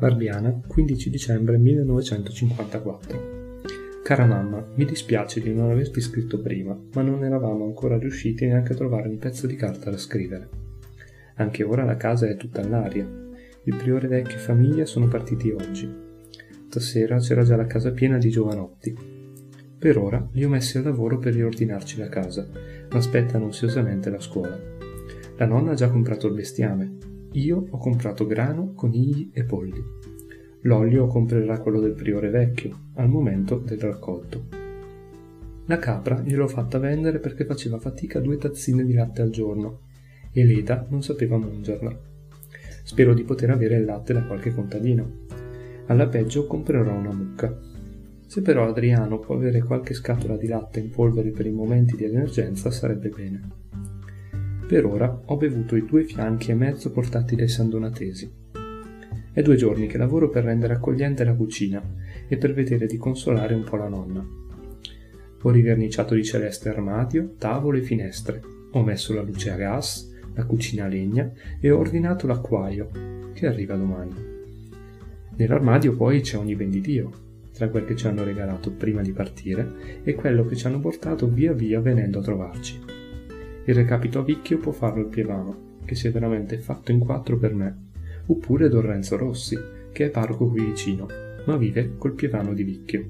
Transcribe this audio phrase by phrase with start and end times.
[0.00, 3.60] Barbiana, 15 dicembre 1954.
[4.02, 8.72] Cara mamma, mi dispiace di non averti scritto prima, ma non eravamo ancora riusciti neanche
[8.72, 10.48] a trovare un pezzo di carta da scrivere.
[11.36, 13.08] Anche ora la casa è tutta all'aria.
[13.62, 15.88] Il priore vecchio e famiglia sono partiti oggi.
[16.66, 19.09] Stasera c'era già la casa piena di giovanotti.
[19.80, 22.46] Per ora li ho messi al lavoro per riordinarci la casa,
[22.90, 24.60] ma aspettano ansiosamente la scuola.
[25.38, 26.96] La nonna ha già comprato il bestiame,
[27.32, 29.82] io ho comprato grano, conigli e polli.
[30.64, 34.48] L'olio comprerà quello del priore vecchio, al momento del raccolto.
[35.64, 39.78] La capra gliel'ho fatta vendere perché faceva fatica due tazzine di latte al giorno
[40.30, 41.98] e Leda non sapeva mungerla.
[42.82, 45.10] Spero di poter avere il latte da qualche contadino.
[45.86, 47.69] Alla peggio comprerò una mucca.
[48.30, 52.04] Se però Adriano può avere qualche scatola di latte in polvere per i momenti di
[52.04, 53.40] emergenza sarebbe bene.
[54.68, 58.30] Per ora ho bevuto i due fianchi e mezzo portati dai sandonatesi.
[59.32, 61.82] È due giorni che lavoro per rendere accogliente la cucina
[62.28, 64.24] e per vedere di consolare un po' la nonna.
[65.42, 70.44] Ho riverniciato di celeste armadio, tavolo e finestre, ho messo la luce a gas, la
[70.44, 72.90] cucina a legna e ho ordinato l'acquaio,
[73.32, 74.14] che arriva domani.
[75.34, 79.12] Nell'armadio poi c'è ogni ben di Dio, tra quel che ci hanno regalato prima di
[79.12, 82.80] partire e quello che ci hanno portato via via venendo a trovarci.
[83.64, 87.36] Il recapito a Vicchio può farlo il Pievano, che si è veramente fatto in quattro
[87.36, 87.76] per me,
[88.26, 89.58] oppure Don Renzo Rossi,
[89.92, 91.06] che è parroco qui vicino,
[91.46, 93.04] ma vive col Pievano di Vicchio.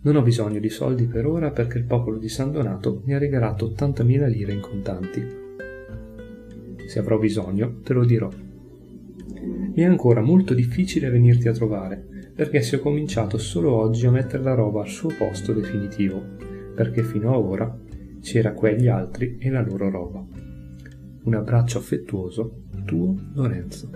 [0.00, 3.18] Non ho bisogno di soldi per ora perché il popolo di San Donato mi ha
[3.18, 5.26] regalato 80.000 lire in contanti.
[6.86, 8.30] Se avrò bisogno, te lo dirò.
[9.74, 12.06] È ancora molto difficile venirti a trovare,
[12.38, 16.22] perché si è cominciato solo oggi a mettere la roba al suo posto definitivo,
[16.72, 17.76] perché fino a ora
[18.20, 20.24] c'era quegli altri e la loro roba.
[21.24, 23.90] Un abbraccio affettuoso, tuo Lorenzo.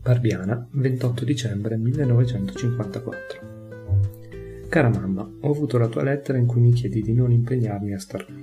[0.00, 3.51] Barbiana, 28 dicembre 1954.
[4.72, 7.98] Cara mamma, ho avuto la tua lettera in cui mi chiedi di non impegnarmi a
[7.98, 8.42] star qui.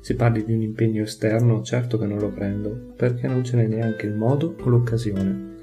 [0.00, 3.68] Se parli di un impegno esterno, certo che non lo prendo, perché non ce n'è
[3.68, 5.54] neanche il modo o l'occasione.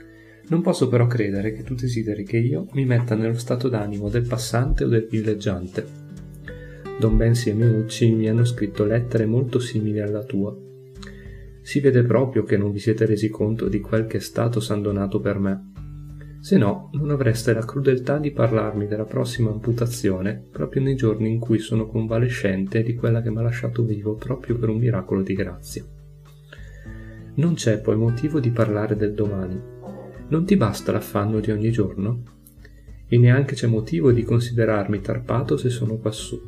[0.47, 4.25] Non posso però credere che tu desideri che io mi metta nello stato d'animo del
[4.25, 5.85] passante o del villeggiante.
[6.97, 10.55] Don Bensi e Menucci mi hanno scritto lettere molto simili alla tua.
[11.61, 14.81] Si vede proprio che non vi siete resi conto di quel che è stato San
[14.81, 15.73] Donato per me
[16.45, 21.39] se no, non avreste la crudeltà di parlarmi della prossima amputazione proprio nei giorni in
[21.39, 25.33] cui sono convalescente di quella che mi ha lasciato vivo proprio per un miracolo di
[25.33, 25.83] grazia.
[27.33, 29.59] Non c'è poi motivo di parlare del domani.
[30.27, 32.21] Non ti basta l'affanno di ogni giorno?
[33.07, 36.39] E neanche c'è motivo di considerarmi tarpato se sono quassù.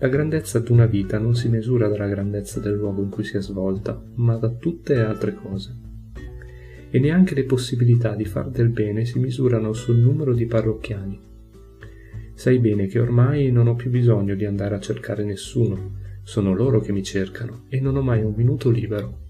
[0.00, 3.40] La grandezza d'una vita non si misura dalla grandezza del luogo in cui si è
[3.40, 5.90] svolta, ma da tutte le altre cose
[6.94, 11.18] e neanche le possibilità di far del bene si misurano sul numero di parrocchiani.
[12.34, 16.80] Sai bene che ormai non ho più bisogno di andare a cercare nessuno, sono loro
[16.80, 19.20] che mi cercano e non ho mai un minuto libero.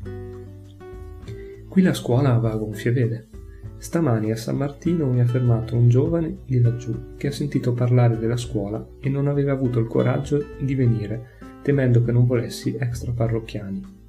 [1.68, 3.28] Qui la scuola va a gonfie vele.
[3.76, 8.18] Stamani a San Martino mi ha fermato un giovane di laggiù che ha sentito parlare
[8.18, 13.12] della scuola e non aveva avuto il coraggio di venire, temendo che non volessi extra
[13.12, 14.00] parrocchiani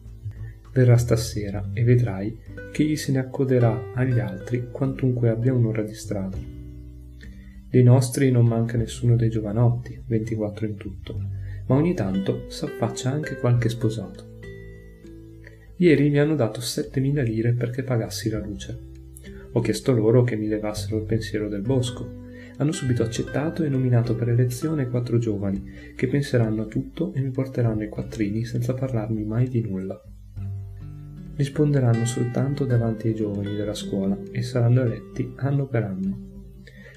[0.73, 2.35] verrà stasera e vedrai
[2.71, 6.37] che egli se ne accoderà agli altri quantunque abbia un'ora di strada.
[7.69, 11.21] Dei nostri non manca nessuno dei giovanotti, 24 in tutto,
[11.67, 14.31] ma ogni tanto s'affaccia anche qualche sposato.
[15.77, 18.91] Ieri mi hanno dato 7.000 lire perché pagassi la luce.
[19.51, 22.21] Ho chiesto loro che mi levassero il pensiero del bosco.
[22.57, 25.63] Hanno subito accettato e nominato per elezione quattro giovani
[25.95, 29.99] che penseranno a tutto e mi porteranno i quattrini senza parlarmi mai di nulla
[31.35, 36.31] risponderanno soltanto davanti ai giovani della scuola e saranno eletti anno per anno.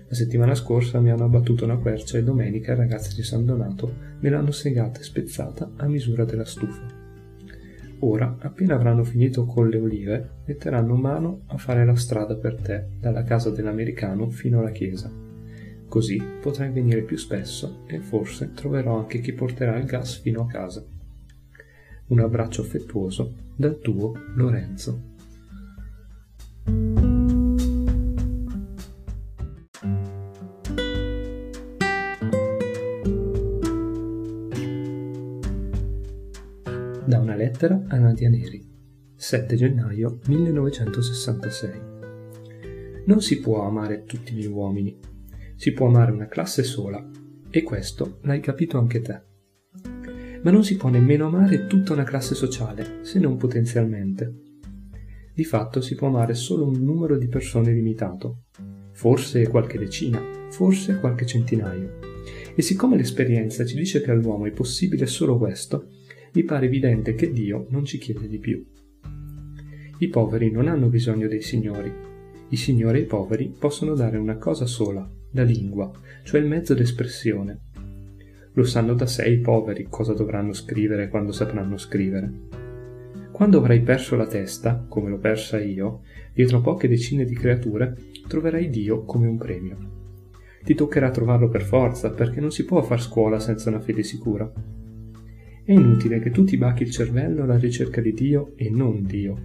[0.08, 3.92] La settimana scorsa mi hanno abbattuto una quercia e domenica i ragazzi di San Donato
[4.20, 7.04] me l'hanno segata e spezzata a misura della stufa.
[8.00, 12.86] Ora, appena avranno finito con le olive, metteranno mano a fare la strada per te,
[13.00, 15.10] dalla casa dell'americano fino alla chiesa.
[15.88, 20.46] Così potrai venire più spesso e forse troverò anche chi porterà il gas fino a
[20.46, 20.84] casa.
[22.08, 25.14] Un abbraccio affettuoso dal tuo Lorenzo.
[37.06, 38.62] Da una lettera a Nadia Neri,
[39.14, 41.94] 7 gennaio 1966.
[43.06, 44.98] Non si può amare tutti gli uomini,
[45.54, 47.08] si può amare una classe sola,
[47.48, 49.22] e questo l'hai capito anche te.
[50.46, 54.32] Ma non si può nemmeno amare tutta una classe sociale, se non potenzialmente.
[55.34, 58.44] Di fatto si può amare solo un numero di persone limitato,
[58.92, 61.98] forse qualche decina, forse qualche centinaio.
[62.54, 65.88] E siccome l'esperienza ci dice che all'uomo è possibile solo questo,
[66.34, 68.64] mi pare evidente che Dio non ci chiede di più.
[69.98, 71.92] I poveri non hanno bisogno dei signori.
[72.50, 75.90] I signori ai poveri possono dare una cosa sola, la lingua,
[76.22, 77.62] cioè il mezzo d'espressione.
[78.56, 82.32] Lo sanno da sé i poveri cosa dovranno scrivere quando sapranno scrivere.
[83.30, 86.00] Quando avrai perso la testa, come l'ho persa io,
[86.32, 87.94] dietro poche decine di creature,
[88.26, 89.76] troverai Dio come un premio.
[90.64, 94.50] Ti toccherà trovarlo per forza, perché non si può far scuola senza una fede sicura.
[95.62, 99.36] È inutile che tu ti bacchi il cervello alla ricerca di Dio e non Dio.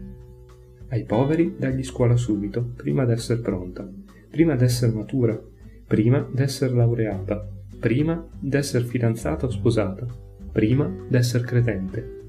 [0.88, 3.86] Ai poveri dagli scuola subito, prima d'essere pronta,
[4.30, 5.38] prima d'essere matura,
[5.86, 7.46] prima d'essere laureata,
[7.82, 10.06] prima d'essere fidanzata o sposata,
[10.52, 12.20] prima d'essere credente.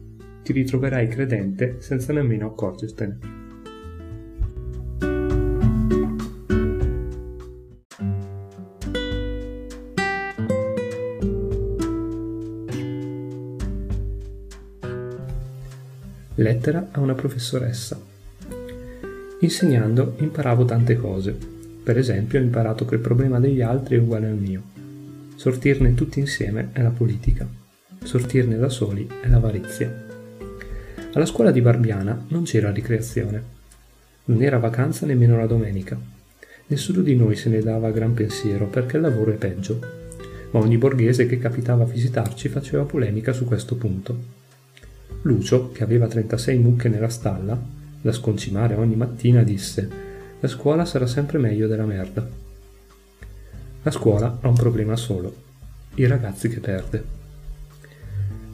[0.42, 3.18] Ti ritroverai credente senza nemmeno accorgertene.
[16.36, 18.00] Lettera a una professoressa.
[19.40, 21.36] Insegnando imparavo tante cose.
[21.82, 24.71] Per esempio ho imparato che il problema degli altri è uguale al mio.
[25.34, 27.48] Sortirne tutti insieme è la politica.
[28.02, 30.10] Sortirne da soli è l'avarizia.
[31.12, 33.42] Alla scuola di Barbiana non c'era ricreazione.
[34.26, 35.98] Non era vacanza nemmeno la domenica.
[36.66, 39.78] Nessuno di noi se ne dava gran pensiero perché il lavoro è peggio.
[40.52, 44.40] Ma ogni borghese che capitava a visitarci faceva polemica su questo punto.
[45.22, 47.60] Lucio, che aveva 36 mucche nella stalla,
[48.00, 49.88] da sconcimare ogni mattina, disse
[50.40, 52.41] La scuola sarà sempre meglio della merda.
[53.82, 55.34] La scuola ha un problema solo,
[55.94, 57.04] i ragazzi che perde.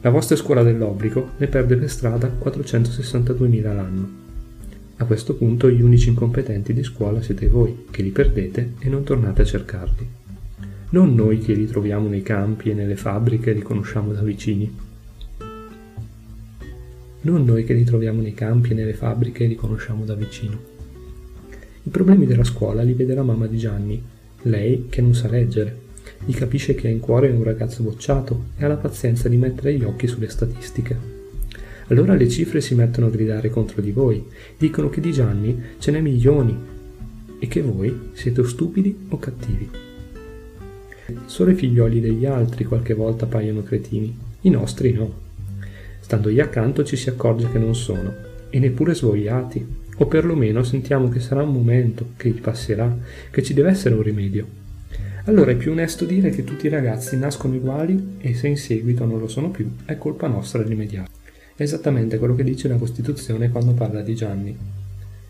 [0.01, 4.09] La vostra scuola dell'obbligo ne perde per strada 462.000 l'anno.
[4.97, 9.03] A questo punto gli unici incompetenti di scuola siete voi, che li perdete e non
[9.03, 10.07] tornate a cercarli.
[10.89, 14.87] Non noi che li troviamo nei campi e nelle fabbriche e li conosciamo da vicini
[17.21, 20.57] non noi che li troviamo nei campi e nelle fabbriche e li conosciamo da vicino.
[21.83, 24.01] I problemi della scuola li vede la mamma di Gianni,
[24.43, 25.87] lei che non sa leggere,
[26.25, 29.73] gli capisce che ha in cuore un ragazzo bocciato e ha la pazienza di mettere
[29.73, 31.17] gli occhi sulle statistiche.
[31.87, 34.23] Allora le cifre si mettono a gridare contro di voi,
[34.57, 36.55] dicono che di Gianni ce n'è milioni
[37.39, 39.69] e che voi siete o stupidi o cattivi.
[41.25, 45.27] Solo i figlioli degli altri qualche volta paiono cretini, i nostri no.
[45.99, 48.13] Standogli accanto ci si accorge che non sono,
[48.49, 49.65] e neppure svogliati,
[50.01, 52.97] o perlomeno sentiamo che sarà un momento, che gli passerà,
[53.29, 54.47] che ci deve essere un rimedio.
[55.25, 59.05] Allora è più onesto dire che tutti i ragazzi nascono uguali e se in seguito
[59.05, 61.09] non lo sono più, è colpa nostra rimediare.
[61.55, 64.57] Esattamente quello che dice la Costituzione quando parla di Gianni.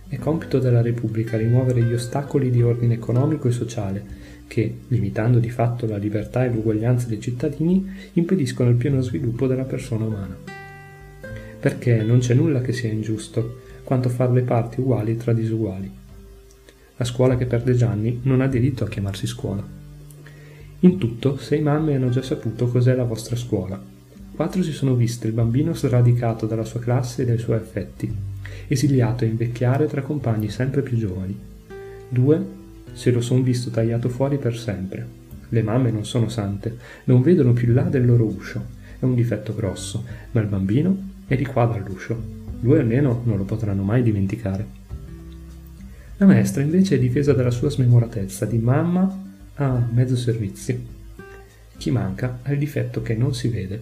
[0.08, 4.04] È compito della Repubblica rimuovere gli ostacoli di ordine economico e sociale
[4.48, 9.66] che, limitando di fatto la libertà e l'uguaglianza dei cittadini, impediscono il pieno sviluppo della
[9.66, 10.38] persona umana
[11.60, 15.90] perché non c'è nulla che sia ingiusto quanto far le parti uguali tra disuguali.
[16.98, 19.66] La scuola che perde Gianni non ha diritto a chiamarsi scuola.
[20.82, 23.82] In tutto, sei mamme hanno già saputo cos'è la vostra scuola.
[24.36, 28.16] Quattro si sono viste il bambino sradicato dalla sua classe e dai suoi affetti,
[28.68, 31.36] esiliato a invecchiare tra compagni sempre più giovani.
[32.08, 32.46] Due
[32.94, 35.04] se lo son visto tagliato fuori per sempre.
[35.50, 38.64] Le mamme non sono sante, non vedono più là del loro uscio.
[39.00, 40.04] È un difetto grosso,
[40.34, 40.96] ma il bambino
[41.28, 42.39] e di qua dall'uscio.
[42.62, 44.78] Due almeno non lo potranno mai dimenticare.
[46.18, 50.86] La maestra invece è difesa dalla sua smemoratezza di mamma a mezzo servizi.
[51.78, 53.82] Chi manca ha il difetto che non si vede.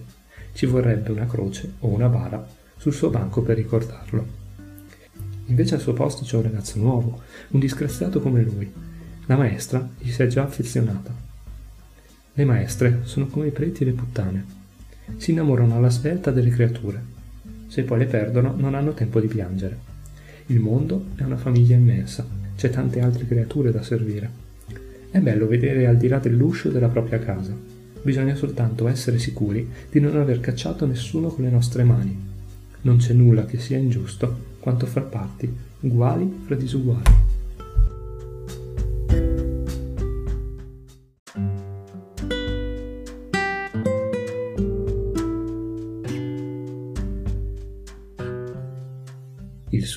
[0.52, 4.26] Ci vorrebbe una croce o una bara sul suo banco per ricordarlo.
[5.46, 8.72] Invece al suo posto c'è un ragazzo nuovo, un disgraziato come lui.
[9.26, 11.12] La maestra gli si è già affezionata.
[12.32, 14.44] Le maestre sono come i preti e le puttane.
[15.16, 17.16] Si innamorano alla svelta delle creature
[17.68, 19.78] se poi le perdono non hanno tempo di piangere.
[20.46, 24.46] Il mondo è una famiglia immensa, c'è tante altre creature da servire.
[25.10, 27.54] È bello vedere al di là dell'uscio della propria casa.
[28.02, 32.16] Bisogna soltanto essere sicuri di non aver cacciato nessuno con le nostre mani.
[32.82, 37.37] Non c'è nulla che sia ingiusto quanto far parti uguali fra disuguali.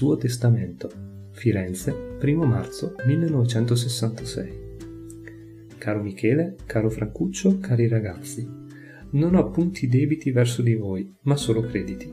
[0.02, 0.90] Suo testamento.
[1.30, 4.50] Firenze, 1 marzo 1966.
[5.78, 8.50] Caro Michele, caro Francuccio, cari ragazzi,
[9.12, 12.12] non ho punti debiti verso di voi, ma solo crediti.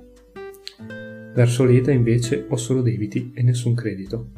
[1.32, 4.32] Verso Leda invece ho solo debiti e nessun credito.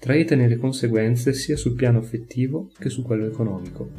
[0.00, 3.90] Traetene le conseguenze sia sul piano affettivo che su quello economico.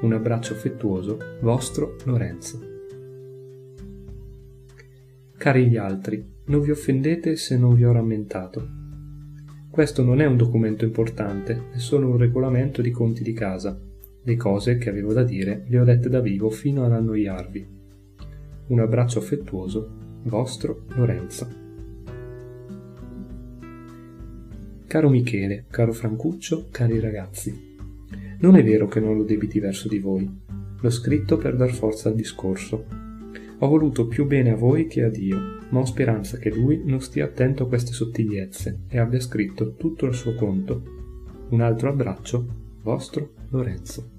[0.00, 2.68] Un abbraccio affettuoso, vostro Lorenzo.
[5.36, 8.78] Cari gli altri, non vi offendete se non vi ho rammentato.
[9.70, 13.78] Questo non è un documento importante, è solo un regolamento di conti di casa.
[14.22, 17.66] Le cose che avevo da dire le ho dette da vivo fino ad annoiarvi.
[18.66, 19.88] Un abbraccio affettuoso,
[20.24, 21.48] vostro Lorenzo.
[24.88, 27.68] Caro Michele, caro Francuccio, cari ragazzi,
[28.40, 30.28] non è vero che non lo debiti verso di voi.
[30.80, 32.99] L'ho scritto per dar forza al discorso.
[33.62, 35.38] Ho voluto più bene a voi che a Dio,
[35.68, 40.06] ma ho speranza che Lui non stia attento a queste sottigliezze e abbia scritto tutto
[40.06, 40.82] il suo conto.
[41.50, 42.46] Un altro abbraccio,
[42.82, 44.18] vostro Lorenzo.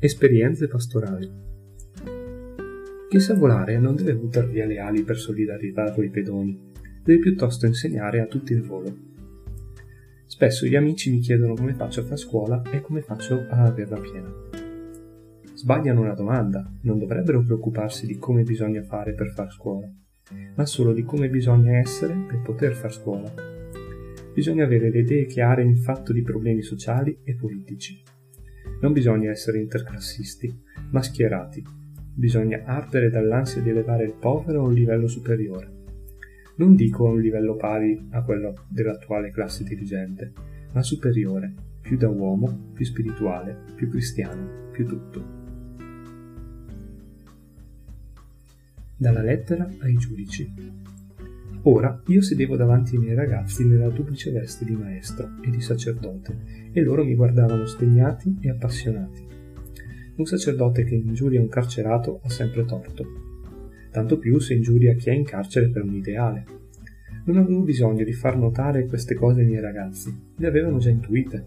[0.00, 1.53] Esperienze pastorali.
[3.14, 7.20] Chi sa volare non deve buttare via le ali per solidarietà con i pedoni, deve
[7.20, 8.92] piuttosto insegnare a tutti il volo.
[10.26, 14.00] Spesso gli amici mi chiedono come faccio a fare scuola e come faccio a averla
[14.00, 14.34] piena.
[15.54, 19.88] Sbagliano una domanda, non dovrebbero preoccuparsi di come bisogna fare per far scuola,
[20.56, 23.32] ma solo di come bisogna essere per poter far scuola.
[24.32, 28.02] Bisogna avere le idee chiare in fatto di problemi sociali e politici
[28.80, 31.83] non bisogna essere interclassisti, ma schierati.
[32.16, 35.82] Bisogna ardere dall'ansia di elevare il povero a un livello superiore.
[36.56, 40.32] Non dico a un livello pari a quello dell'attuale classe dirigente,
[40.72, 45.42] ma superiore, più da uomo, più spirituale, più cristiano, più tutto.
[48.96, 50.52] Dalla lettera ai giudici.
[51.62, 56.70] Ora io sedevo davanti ai miei ragazzi nella duplice veste di maestro e di sacerdote
[56.70, 59.33] e loro mi guardavano stegnati e appassionati.
[60.16, 63.04] Un sacerdote che ingiuria un carcerato ha sempre torto,
[63.90, 66.44] tanto più se ingiuria chi è in carcere per un ideale.
[67.24, 71.46] Non avevo bisogno di far notare queste cose ai miei ragazzi, le avevano già intuite.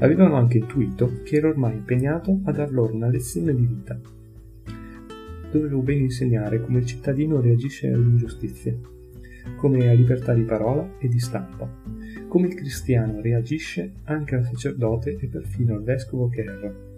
[0.00, 3.98] Avevano anche intuito che ero ormai impegnato a dar loro una lezione di vita.
[5.50, 8.90] Dovevo ben insegnare come il cittadino reagisce alle ingiustizie
[9.56, 11.68] come a libertà di parola e di stampa,
[12.28, 16.91] come il cristiano reagisce anche al sacerdote e perfino al vescovo che erra,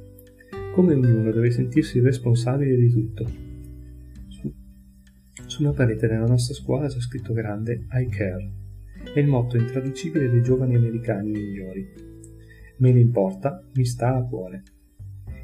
[0.75, 3.25] come ognuno deve sentirsi responsabile di tutto.
[4.27, 4.53] Su,
[5.47, 8.51] su una parete della nostra scuola c'è scritto grande I care,
[9.15, 11.89] è il motto intraducibile dei giovani americani migliori.
[12.79, 14.65] Me ne importa, mi sta a cuore.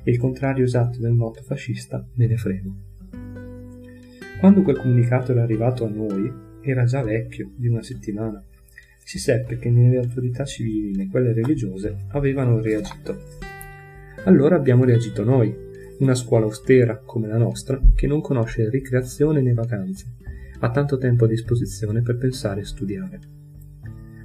[0.02, 2.74] E il contrario esatto del motto fascista, me ne frego.
[4.40, 6.28] Quando quel comunicato era arrivato a noi,
[6.60, 8.44] era già vecchio, di una settimana.
[9.04, 13.59] Si seppe che né le autorità civili né quelle religiose avevano reagito.
[14.24, 15.54] Allora abbiamo reagito noi,
[16.00, 20.14] una scuola austera come la nostra, che non conosce ricreazione né vacanze,
[20.58, 23.20] ha tanto tempo a disposizione per pensare e studiare.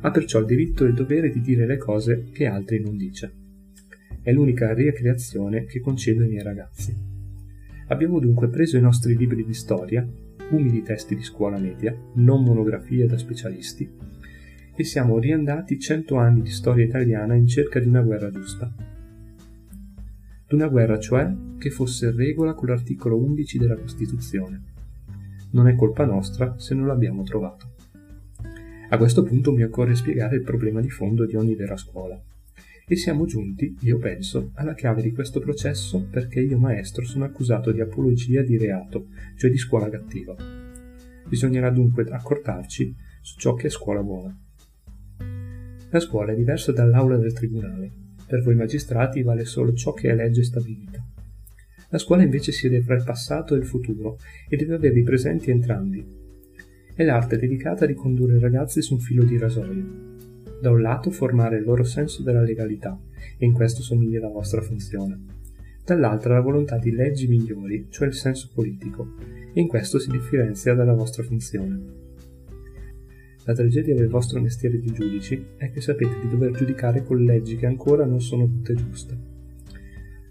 [0.02, 3.34] Ha perciò il diritto e il dovere di dire le cose che altri non dice.
[4.22, 6.94] È l'unica ricreazione che concedo ai miei ragazzi.
[7.88, 10.06] Abbiamo dunque preso i nostri libri di storia
[10.50, 13.90] umili testi di scuola media, non monografie da specialisti,
[14.76, 18.95] e siamo riandati cento anni di storia italiana in cerca di una guerra giusta.
[20.56, 24.62] D'una guerra, cioè, che fosse in regola con l'articolo 11 della Costituzione.
[25.52, 27.74] Non è colpa nostra se non l'abbiamo trovato.
[28.88, 32.18] A questo punto mi occorre spiegare il problema di fondo di ogni vera scuola.
[32.88, 37.74] E siamo giunti, io penso, alla chiave di questo processo perché io maestro sono accusato
[37.74, 40.38] di apologia di reato, cioè di scuola cattiva.
[41.28, 44.34] Bisognerà dunque accordarci su ciò che è scuola buona.
[45.90, 48.05] La scuola è diversa dall'aula del tribunale.
[48.28, 51.04] Per voi magistrati vale solo ciò che è legge stabilita.
[51.90, 54.18] La scuola invece siede fra il passato e il futuro
[54.50, 56.04] e deve averli presenti entrambi.
[56.96, 59.86] È l'arte dedicata di condurre i ragazzi su un filo di rasoio,
[60.60, 63.00] da un lato formare il loro senso della legalità,
[63.38, 65.20] e in questo somiglia la vostra funzione,
[65.86, 69.14] dall'altro la volontà di leggi migliori, cioè il senso politico,
[69.54, 72.05] e in questo si differenzia dalla vostra funzione.
[73.48, 77.58] La tragedia del vostro mestiere di giudici è che sapete di dover giudicare con leggi
[77.58, 79.16] che ancora non sono tutte giuste.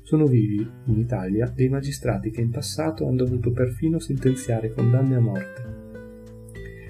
[0.02, 5.21] Sono vivi, in Italia, dei magistrati che in passato hanno dovuto perfino sentenziare condanne a
[5.21, 5.62] morte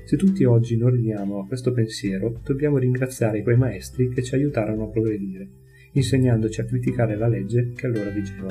[0.06, 4.84] Se tutti oggi non ridiamo a questo pensiero, dobbiamo ringraziare quei maestri che ci aiutarono
[4.84, 5.46] a progredire,
[5.92, 8.50] insegnandoci a criticare la legge che allora vigeva.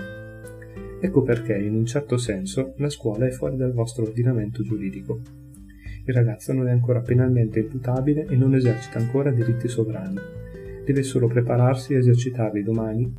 [1.02, 5.43] Ecco perché, in un certo senso, la scuola è fuori dal vostro ordinamento giuridico.
[6.06, 10.20] Il ragazzo non è ancora penalmente imputabile e non esercita ancora diritti sovrani.
[10.84, 13.10] Deve solo prepararsi a esercitarli domani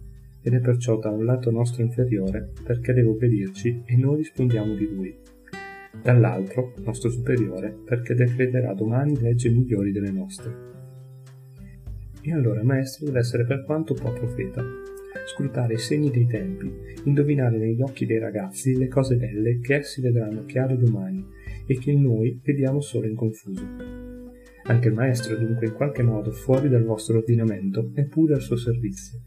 [0.42, 4.86] ed è perciò da un lato nostro inferiore perché deve obbedirci e noi rispondiamo di
[4.86, 5.16] lui
[6.02, 10.72] dall'altro nostro superiore perché decreterà domani leggi migliori delle nostre.
[12.20, 14.62] E allora il maestro deve essere per quanto può profeta,
[15.24, 16.70] scrutare i segni dei tempi,
[17.04, 21.92] indovinare negli occhi dei ragazzi le cose belle che essi vedranno chiare domani e che
[21.92, 23.66] noi vediamo solo in confuso.
[24.64, 28.56] Anche il maestro è dunque in qualche modo fuori dal vostro ordinamento eppure al suo
[28.56, 29.20] servizio.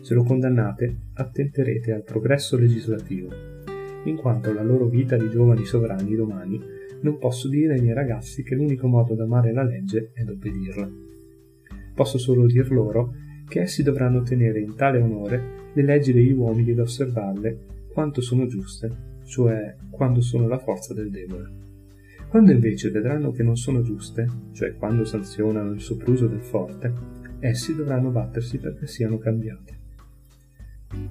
[0.00, 3.56] Se lo condannate, attenterete al progresso legislativo
[4.08, 6.60] in quanto la loro vita di giovani sovrani domani
[7.00, 10.90] non posso dire ai miei ragazzi che l'unico modo d'amare la legge è d'obbedirla.
[11.94, 13.14] Posso solo dir loro
[13.48, 17.58] che essi dovranno tenere in tale onore le leggi degli uomini ed osservarle
[17.92, 21.64] quanto sono giuste, cioè quando sono la forza del debole.
[22.28, 26.92] Quando invece vedranno che non sono giuste, cioè quando sanzionano il sopruso del forte,
[27.40, 29.74] essi dovranno battersi perché siano cambiati.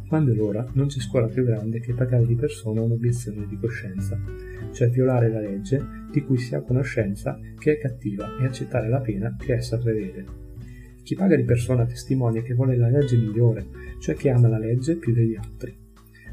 [0.07, 4.19] Quando è l'ora, non c'è scuola più grande che pagare di persona un'obiezione di coscienza,
[4.71, 8.99] cioè violare la legge di cui si ha conoscenza che è cattiva e accettare la
[8.99, 10.43] pena che essa prevede.
[11.03, 13.67] Chi paga di persona testimonia che vuole la legge migliore,
[13.99, 15.84] cioè che ama la legge più degli altri.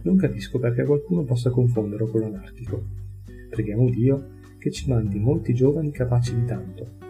[0.03, 2.83] Non capisco perché qualcuno possa confonderlo con l'anarchico.
[3.51, 7.03] Preghiamo Dio che ci mandi molti giovani capaci di tanto,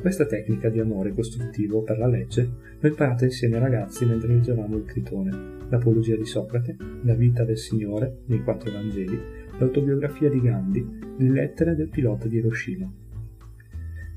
[0.00, 4.76] questa tecnica di amore costruttivo per la legge l'ho imparata insieme ai ragazzi mentre leggevamo
[4.76, 5.30] il Critone,
[5.68, 9.18] l'Apologia di Socrate, la vita del Signore nei quattro Vangeli,
[9.58, 10.86] l'autobiografia di Gandhi,
[11.16, 12.88] le lettere del pilota di Hiroshima.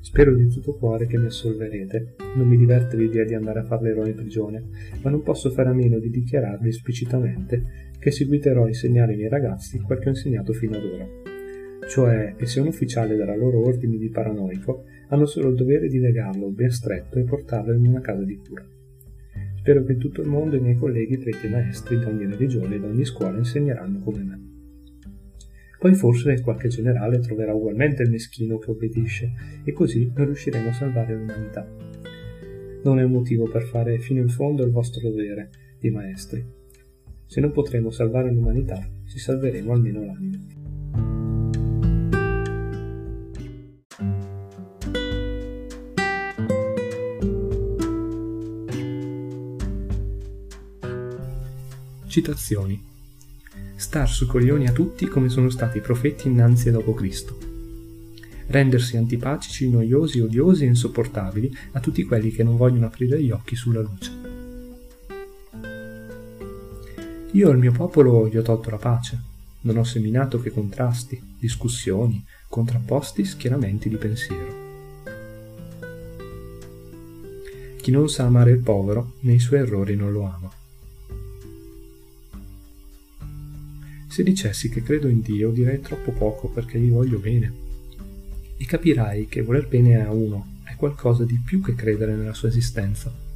[0.02, 2.16] Spero di tutto cuore che mi assolverete.
[2.36, 4.64] Non mi diverte l'idea di andare a fare l'eroe in prigione,
[5.02, 9.30] ma non posso fare a meno di dichiararvi esplicitamente che seguiterò a insegnare ai miei
[9.30, 11.08] ragazzi quel che ho insegnato fino ad ora.
[11.88, 16.00] Cioè che se un ufficiale darà loro ordini di paranoico, hanno solo il dovere di
[16.00, 18.66] legarlo ben stretto e portarlo in una casa di cura.
[19.56, 22.76] Spero che in tutto il mondo i miei colleghi preti e maestri di ogni religione
[22.76, 24.42] e di ogni scuola insegneranno come me.
[25.78, 29.32] Poi forse qualche generale troverà ugualmente il meschino che obbedisce
[29.64, 31.68] e così non riusciremo a salvare l'umanità.
[32.84, 36.61] Non è un motivo per fare fino in fondo il vostro dovere di maestri.
[37.32, 40.38] Se non potremo salvare l'umanità, ci salveremo almeno l'anima.
[52.06, 52.84] Citazioni.
[53.78, 57.38] Star su coglioni a tutti come sono stati i profeti innanzi e dopo Cristo.
[58.48, 63.56] Rendersi antipatici, noiosi, odiosi e insopportabili a tutti quelli che non vogliono aprire gli occhi
[63.56, 64.21] sulla luce.
[67.34, 69.18] Io al mio popolo gli ho tolto la pace,
[69.62, 74.60] non ho seminato che contrasti, discussioni, contrapposti schieramenti di pensiero.
[77.78, 80.52] Chi non sa amare il povero, nei suoi errori non lo ama.
[84.10, 87.54] Se dicessi che credo in Dio direi troppo poco perché gli voglio bene.
[88.58, 92.50] E capirai che voler bene a uno è qualcosa di più che credere nella sua
[92.50, 93.31] esistenza.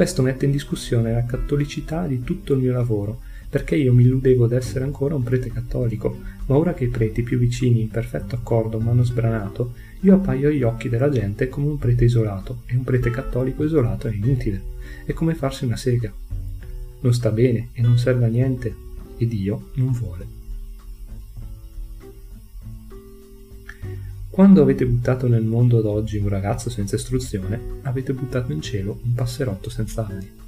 [0.00, 4.46] Questo mette in discussione la cattolicità di tutto il mio lavoro, perché io mi illudevo
[4.46, 8.80] d'essere ancora un prete cattolico, ma ora che i preti più vicini in perfetto accordo
[8.80, 12.84] mi hanno sbranato, io appaio agli occhi della gente come un prete isolato, e un
[12.84, 14.62] prete cattolico isolato è inutile,
[15.04, 16.10] è come farsi una sega
[17.02, 18.74] non sta bene e non serve a niente
[19.18, 20.39] e Dio non vuole.
[24.30, 29.12] Quando avete buttato nel mondo d'oggi un ragazzo senza istruzione, avete buttato in cielo un
[29.12, 30.39] passerotto senza ali.